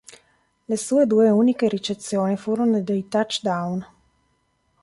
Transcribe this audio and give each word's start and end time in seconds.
Le 0.65 0.77
sue 0.77 1.05
due 1.05 1.29
uniche 1.29 1.69
ricezioni 1.69 2.35
furono 2.35 2.81
dei 2.81 3.07
touchdown. 3.07 3.87